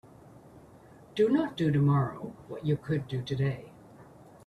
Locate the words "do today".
3.07-3.71